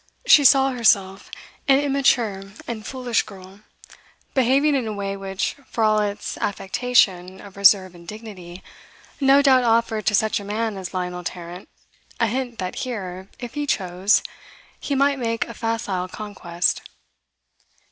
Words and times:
She 0.25 0.43
saw 0.43 0.71
herself 0.71 1.29
an 1.67 1.77
immature 1.79 2.45
and 2.65 2.83
foolish 2.83 3.21
girl, 3.21 3.59
behaving 4.33 4.73
in 4.73 4.87
a 4.87 4.93
way 4.93 5.15
which, 5.15 5.55
for 5.69 5.83
all 5.83 5.99
its 5.99 6.39
affectation 6.39 7.39
of 7.39 7.55
reserve 7.55 7.93
and 7.93 8.07
dignity, 8.07 8.63
no 9.19 9.43
doubt 9.43 9.63
offered 9.63 10.07
to 10.07 10.15
such 10.15 10.39
a 10.39 10.43
man 10.43 10.75
as 10.75 10.91
Lionel 10.95 11.23
Tarrant 11.23 11.69
a 12.19 12.25
hint 12.25 12.57
that 12.57 12.77
here, 12.77 13.29
if 13.37 13.53
he 13.53 13.67
chose, 13.67 14.23
he 14.79 14.95
might 14.95 15.19
make 15.19 15.45
a 15.47 15.53
facile 15.53 16.07
conquest. 16.07 16.81